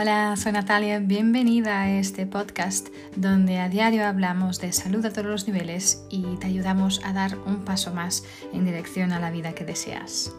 [0.00, 5.26] Hola, soy Natalia, bienvenida a este podcast donde a diario hablamos de salud a todos
[5.26, 8.22] los niveles y te ayudamos a dar un paso más
[8.52, 10.32] en dirección a la vida que deseas.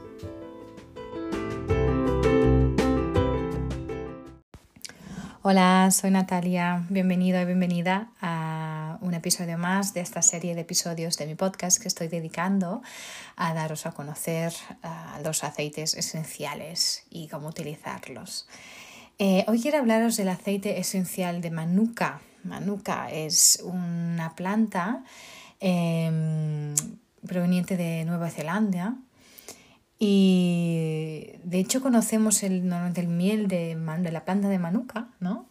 [5.42, 11.18] Hola, soy Natalia, bienvenido y bienvenida a un episodio más de esta serie de episodios
[11.18, 12.82] de mi podcast que estoy dedicando
[13.36, 14.54] a daros a conocer
[15.22, 18.48] los aceites esenciales y cómo utilizarlos.
[19.22, 22.22] Eh, hoy quiero hablaros del aceite esencial de Manuka.
[22.46, 25.04] Manuka es una planta
[25.60, 26.74] em,
[27.28, 28.96] proveniente de Nueva Zelanda
[30.00, 32.62] y de hecho conocemos el,
[33.10, 33.76] miel de,
[34.10, 35.50] la planta de manuka, ¿no?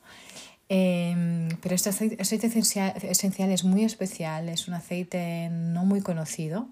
[0.71, 6.71] Em, pero este aceite, esencial, es muy especial, es un aceite no muy conocido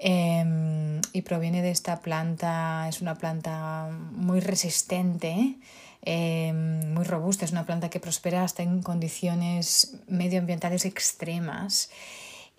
[0.00, 5.56] em, y proviene de esta planta, es una planta muy resistente,
[6.02, 11.90] em, muy robusta, es una planta que prospera hasta en condiciones medioambientales extremas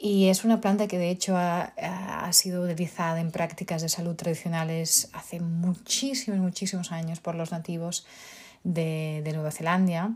[0.03, 5.09] y es una planta que de hecho ha, sido utilizada en prácticas de salud tradicionales
[5.13, 8.07] hace muchísimos, muchísimos años por los nativos
[8.63, 10.09] de, Nueva Zelanda.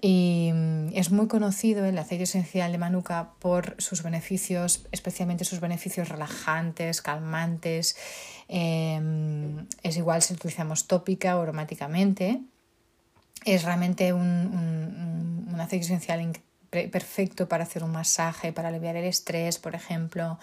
[0.00, 0.50] Y
[0.98, 7.02] es muy conocido el aceite esencial de Manuka por sus beneficios, especialmente sus beneficios relajantes,
[7.02, 7.96] calmantes.
[8.48, 12.40] Em, es igual si utilizamos tópica o aromáticamente.
[13.44, 16.32] Es realmente un, un, un aceite esencial
[16.68, 20.36] perfecto para hacer un masaje, para aliviar el estrés, por ejemplo.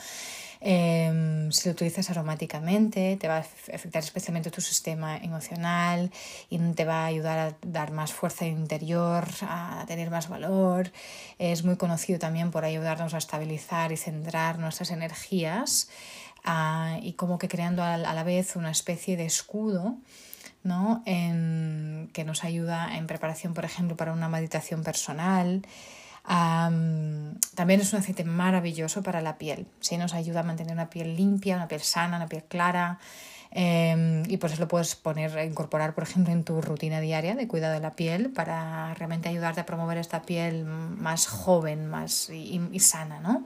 [0.61, 1.24] Em,
[1.55, 6.11] si lo utilizas aromáticamente, te va a afectar especialmente tu sistema emocional
[6.49, 10.91] y te va a ayudar a dar más fuerza interior, a tener más valor.
[11.39, 15.89] Es muy conocido también por ayudarnos a estabilizar y centrar nuestras energías
[17.01, 19.95] y como que creando a, la vez una especie de escudo.
[20.63, 21.03] ¿no?
[21.05, 25.61] Que nos ayuda en preparación, por ejemplo, para una meditación personal,
[26.27, 29.67] también es un aceite maravilloso para la piel.
[29.79, 29.97] ¿sí?
[29.97, 32.99] Nos ayuda a mantener una piel limpia, una piel sana, una piel clara.
[33.57, 37.73] Em, y pues lo puedes poner, incorporar, por ejemplo, en tu rutina diaria de cuidado
[37.73, 43.21] de la piel para realmente ayudarte a promover esta piel más joven más y, sana,
[43.21, 43.45] ¿no?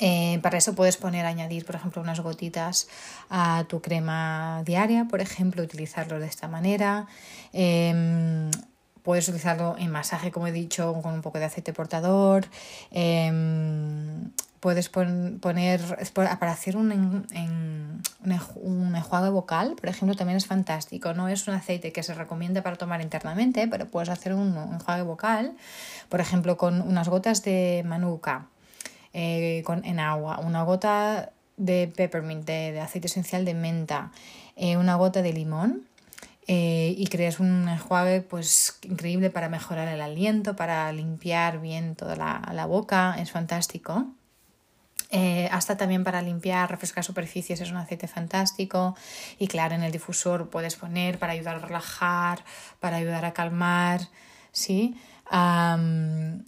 [0.00, 2.88] Eh, para eso puedes poner, añadir, por ejemplo, unas gotitas
[3.28, 7.06] a tu crema diaria, por ejemplo, utilizarlo de esta manera.
[7.52, 8.50] Em,
[9.02, 12.46] Puedes utilizarlo en masaje, como he dicho, con un poco de aceite portador.
[12.90, 14.30] Em,
[14.60, 15.80] puedes poner,
[16.14, 18.02] para hacer un, en,
[18.56, 21.14] un, enjuague vocal, por ejemplo, también es fantástico.
[21.14, 25.02] No es un aceite que se recomienda para tomar internamente, pero puedes hacer un enjuague
[25.02, 25.56] vocal,
[26.08, 28.46] por ejemplo, con unas gotas de manuka
[29.12, 34.12] eh, con, en agua, una gota de peppermint, de, aceite esencial de menta,
[34.56, 35.82] eh, una gota de limón
[36.52, 42.16] eh, y creas un enjuague pues increíble para mejorar el aliento, para limpiar bien toda
[42.16, 44.08] la, boca, es fantástico.
[45.12, 48.96] Eh, hasta también para limpiar, refrescar superficies es un aceite fantástico
[49.38, 52.44] y claro, en el difusor puedes poner para ayudar a relajar,
[52.80, 54.00] para ayudar a calmar,
[54.50, 54.96] ¿sí?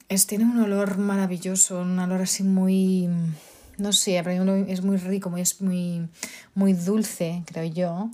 [0.08, 3.08] es, tiene un olor maravilloso, un olor así muy,
[3.78, 4.18] no sé,
[4.66, 6.08] es muy rico, es muy,
[6.56, 8.10] muy dulce, creo yo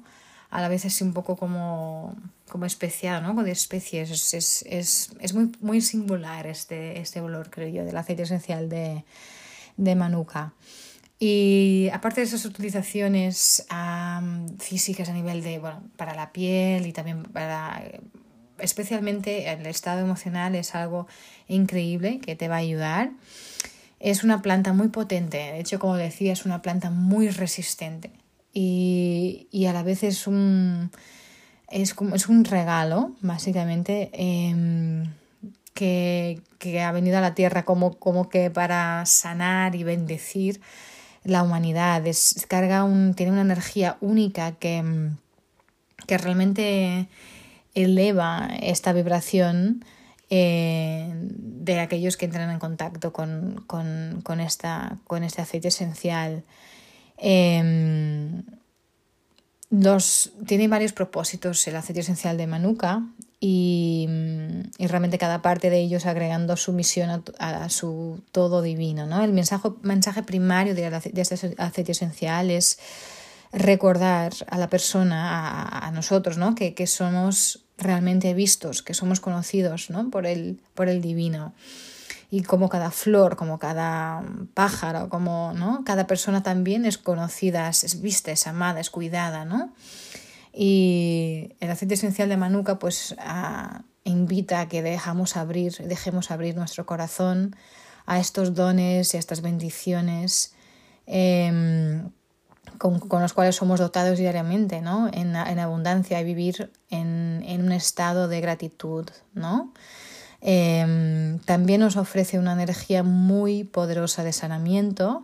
[0.51, 2.17] a la vez es un poco como,
[2.49, 3.43] como especiado, ¿no?
[3.43, 4.11] De especies.
[4.11, 8.69] Es, es, es, es, muy, muy singular este, este olor, creo yo, del aceite esencial
[8.69, 9.05] de,
[9.77, 10.55] de Manuka.
[11.21, 13.67] Y aparte de esas utilizaciones
[14.59, 17.83] físicas a nivel de, bueno, para la piel y también para,
[18.59, 21.09] especialmente el estado emocional es algo
[21.49, 23.11] increíble que te va a ayudar.
[23.99, 28.13] Es una planta muy potente, de hecho, como decía, es una planta muy resistente
[28.53, 30.91] y, a la vez es un,
[31.69, 35.13] es, como, es un regalo, básicamente, em,
[35.75, 36.43] que,
[36.85, 40.61] ha venido a la tierra como, como que para sanar y bendecir
[41.25, 42.07] la humanidad.
[42.07, 45.11] Es, carga un, tiene una energía única que,
[46.07, 47.09] que realmente
[47.75, 49.85] eleva esta vibración
[50.31, 56.45] eh, de aquellos que entran en contacto con, con, con, esta, con este aceite esencial.
[59.79, 63.03] Em, tiene varios propósitos el aceite esencial de Manuka
[63.41, 64.09] y,
[64.79, 69.07] realmente cada parte de ellos agregando su misión a, su todo divino.
[69.07, 69.23] ¿no?
[69.23, 72.79] El mensaje, mensaje primario de, este aceite esencial es
[73.53, 76.55] recordar a la persona, a, nosotros, ¿no?
[76.55, 80.11] que, que, somos realmente vistos, que somos conocidos ¿no?
[80.11, 81.53] por, el, por el divino
[82.31, 84.23] y como cada flor, como cada
[84.55, 85.83] pájaro, como ¿no?
[85.85, 89.73] cada persona también es conocida, es vista, es amada, es cuidada, ¿no?
[90.53, 93.15] Y el aceite esencial de Manuka pues
[94.05, 97.55] invita a que dejamos abrir, dejemos abrir nuestro corazón
[98.07, 100.55] a estos dones y a estas bendiciones
[101.07, 102.11] em,
[102.79, 105.09] con, los cuales somos dotados diariamente, ¿no?
[105.13, 109.73] En, abundancia y vivir en, un estado de gratitud, ¿no?
[110.41, 115.23] Em, también nos ofrece una energía muy poderosa de sanamiento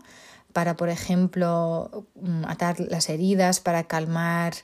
[0.52, 4.54] para, por ejemplo, mm, atar las heridas, para calmar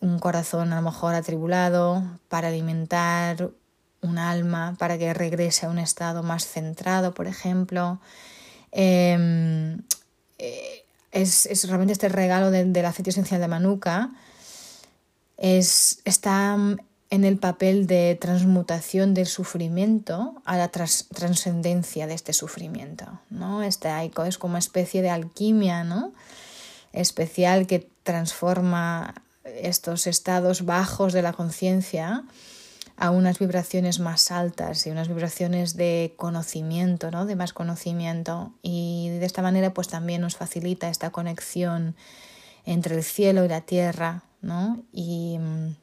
[0.00, 3.50] un corazón a lo mejor atribulado, para alimentar
[4.02, 8.00] un alma, para que regrese a un estado más centrado, por ejemplo.
[8.72, 9.80] Em,
[10.38, 14.10] eh, es, realmente este regalo del aceite esencial de Manuka.
[15.36, 16.56] Es, está
[17.12, 23.20] en el papel de transmutación del sufrimiento a la trascendencia de este sufrimiento.
[23.28, 23.62] ¿no?
[23.62, 26.14] Este aiko es como una especie de alquimia ¿no?
[26.94, 29.14] especial que transforma
[29.44, 32.24] estos estados bajos de la conciencia
[32.96, 37.26] a unas vibraciones más altas y unas vibraciones de conocimiento, ¿no?
[37.26, 38.54] de más conocimiento.
[38.62, 41.94] Y de esta manera pues también nos facilita esta conexión
[42.64, 44.82] entre el cielo y la tierra ¿no?
[44.92, 45.81] y mm,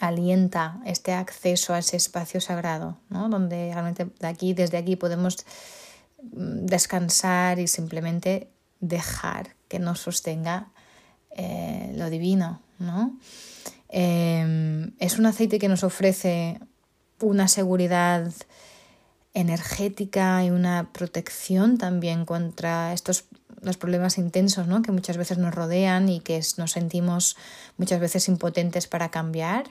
[0.00, 3.28] alienta este acceso a ese espacio sagrado, ¿no?
[3.28, 5.44] donde realmente de aquí, desde aquí podemos
[6.22, 8.48] mm, descansar y simplemente
[8.80, 10.68] dejar que nos sostenga
[11.30, 12.60] eh, lo divino.
[12.78, 13.18] ¿no?
[13.88, 16.60] Em, es un aceite que nos ofrece
[17.20, 18.32] una seguridad
[19.34, 23.24] energética y una protección también contra estos
[23.62, 24.82] los problemas intensos ¿no?
[24.82, 27.36] que muchas veces nos rodean y que nos sentimos
[27.76, 29.66] muchas veces impotentes para cambiar.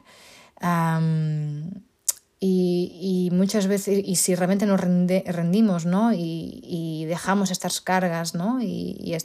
[2.39, 6.12] y, muchas veces, y si realmente nos rendimos ¿no?
[6.13, 8.62] y, dejamos estas cargas ¿no?
[8.62, 9.18] y,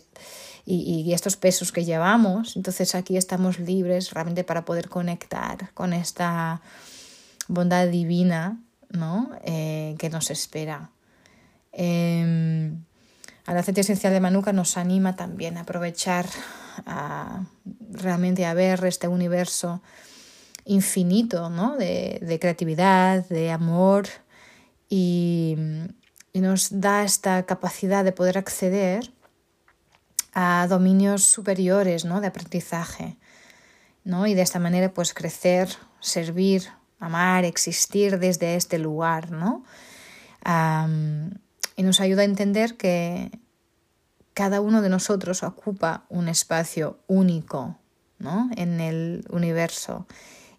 [0.66, 2.56] y, estos pesos que llevamos.
[2.56, 6.60] Entonces aquí estamos libres realmente para poder conectar con esta
[7.48, 8.58] bondad divina
[8.90, 9.30] ¿no?
[9.44, 10.90] Eh, que nos espera.
[11.72, 12.72] Eh,
[13.46, 16.26] el aceite esencial de Manuka nos anima también a aprovechar
[16.86, 17.44] a,
[17.90, 19.82] realmente a ver este universo
[20.64, 21.76] infinito ¿no?
[21.76, 24.06] de, de creatividad, de amor
[24.88, 25.56] y,
[26.32, 29.12] y nos da esta capacidad de poder acceder
[30.34, 32.20] a dominios superiores ¿no?
[32.20, 33.16] de aprendizaje.
[34.04, 34.26] ¿no?
[34.26, 35.68] Y de esta manera pues crecer,
[36.00, 36.68] servir,
[36.98, 39.30] amar, existir desde este lugar.
[39.30, 39.64] ¿no?
[41.76, 43.30] Y nos ayuda a entender que
[44.34, 47.78] cada uno de nosotros ocupa un espacio único
[48.18, 48.50] ¿no?
[48.56, 50.06] en el universo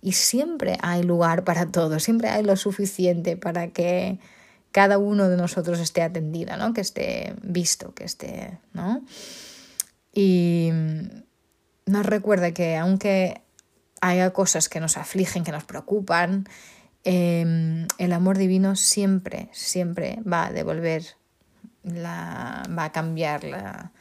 [0.01, 4.19] y siempre hay lugar para todo, siempre hay lo suficiente para que
[4.71, 6.73] cada uno de nosotros esté atendida, ¿no?
[6.73, 9.01] que esté visto, que esté, ¿no?
[10.11, 10.71] Y
[11.85, 13.41] nos recuerda que aunque
[14.01, 16.47] haya cosas que nos afligen, que nos preocupan,
[17.03, 21.03] em, el amor divino siempre, siempre va a devolver,
[21.83, 23.91] la, va a cambiar la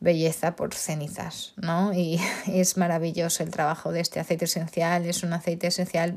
[0.00, 1.92] belleza por cenizas, ¿no?
[1.92, 6.16] Y es maravilloso el trabajo de este aceite esencial, es un aceite esencial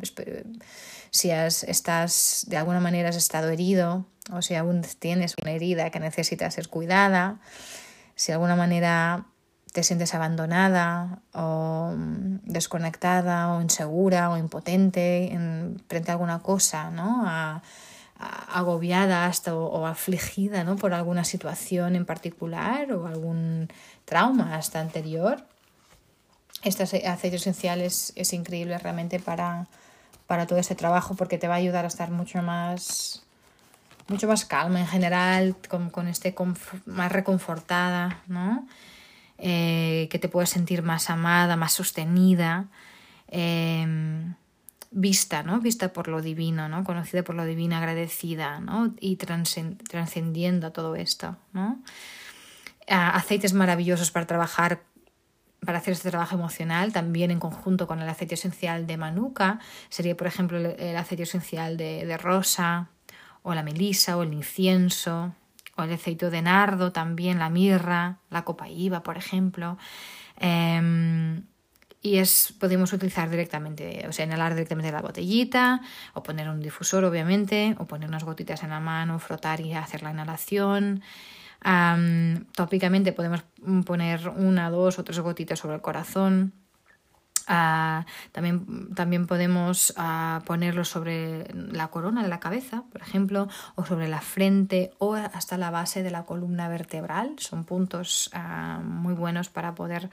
[1.12, 5.90] si has, estás, de alguna manera has estado herido o si aún tienes una herida
[5.90, 7.40] que necesita ser cuidada,
[8.16, 9.26] si de alguna manera
[9.72, 16.90] te sientes abandonada o mm, desconectada o insegura o impotente en, frente a alguna cosa,
[16.92, 17.26] ¿no?
[18.52, 20.76] agobiada hasta o, afligida ¿no?
[20.76, 23.70] por alguna situación en particular o algún
[24.06, 25.46] trauma hasta anterior.
[26.64, 29.68] Este aceite esencial es, increíble realmente para,
[30.28, 33.24] para todo ese trabajo porque te va a ayudar a estar mucho más
[34.10, 36.34] mucho más calma en general, con, con este
[36.88, 38.66] más reconfortada, ¿no?
[39.42, 42.68] Eh, que te puedes sentir más amada, más sostenida,
[43.28, 44.36] em,
[44.92, 45.62] vista, ¿no?
[45.62, 46.84] Vista por lo divino, ¿no?
[46.84, 48.94] Conocida por lo divino, agradecida, ¿no?
[49.00, 51.82] Y trascendiendo todo esto, ¿no?
[52.92, 54.82] aceites maravillosos para trabajar
[55.64, 60.16] para hacer este trabajo emocional, también en conjunto con el aceite esencial de manuka, sería
[60.18, 62.90] por ejemplo el, aceite esencial de, de rosa,
[63.44, 65.36] o la melisa, o el incienso,
[65.80, 69.78] o el aceite de nardo también, la mirra, la copaíba, por ejemplo.
[70.38, 71.44] Em,
[72.02, 75.82] y es, podemos utilizar directamente, o sea, inhalar directamente la botellita,
[76.14, 80.04] o poner un difusor, obviamente, o poner unas gotitas en la mano, frotar y hacer
[80.04, 81.02] la inhalación.
[82.56, 83.44] tópicamente podemos
[83.86, 86.54] poner una, dos o tres gotitas sobre el corazón.
[88.32, 94.08] También, también podemos ah, ponerlo sobre la corona de la cabeza, por ejemplo, o sobre
[94.08, 97.36] la frente o hasta la base de la columna vertebral.
[97.40, 100.10] Son puntos ah, muy buenos para poder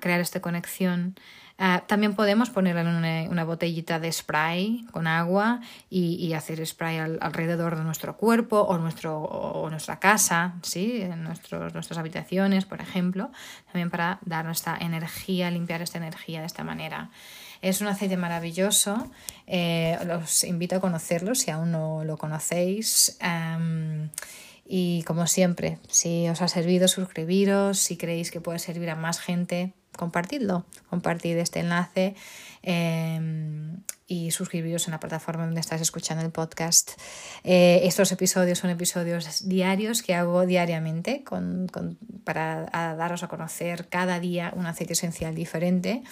[0.00, 1.14] crear esta conexión
[1.62, 7.76] Ah, también podemos ponerla en una, botellita de spray con agua y, hacer spray alrededor
[7.76, 11.02] de nuestro cuerpo o, nuestro, o nuestra casa, ¿sí?
[11.02, 13.30] en nuestros, nuestras habitaciones, por ejemplo,
[13.66, 17.10] también para dar nuestra energía, limpiar esta energía de esta manera.
[17.60, 19.10] Es un aceite maravilloso,
[19.46, 19.98] eh,
[20.44, 23.18] invito a conocerlo si aún no lo conocéis.
[24.64, 29.20] y como siempre, si os ha servido, suscribiros, si creéis que puede servir a más
[29.20, 32.14] gente, compartidlo, compartid este enlace
[32.62, 36.92] em, y suscribiros en la plataforma donde estás escuchando el podcast.
[37.44, 41.22] Eh, estos episodios son episodios diarios que hago diariamente
[42.24, 46.02] para daros a conocer cada día un aceite esencial diferente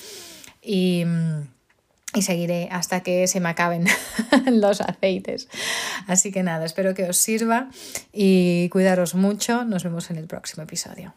[0.62, 1.04] y,
[2.14, 3.86] y seguiré hasta que se me acaben
[4.52, 5.48] los aceites.
[6.06, 7.70] Así que nada, espero que os sirva
[8.12, 9.64] y cuidaros mucho.
[9.64, 11.14] Nos vemos en el próximo episodio.